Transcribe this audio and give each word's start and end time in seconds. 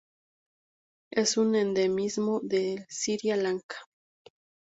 Es 1.11 1.37
un 1.37 1.53
endemismo 1.53 2.39
de 2.41 2.87
Sri 2.89 3.19
Lanka. 3.35 3.75